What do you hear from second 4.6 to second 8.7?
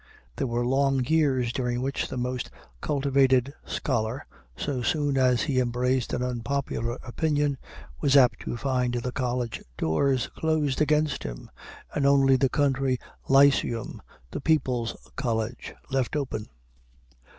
soon as he embraced an unpopular opinion, was apt to